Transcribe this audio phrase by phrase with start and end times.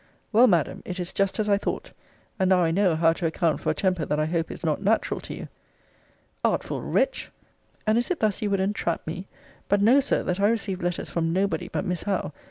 [0.31, 1.91] Well, Madam, it is just as I thought.
[2.39, 4.81] And now I know how to account for a temper that I hope is not
[4.81, 5.47] natural to you.
[6.43, 7.29] Artful wretch!
[7.85, 9.27] and is it thus you would entrap me?
[9.69, 12.33] But know, Sir, that I received letters from nobody but Miss Howe.